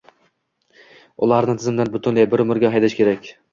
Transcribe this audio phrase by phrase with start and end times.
[1.27, 3.33] Ularni tizimdan butunlay, bir umrga haydash kerak.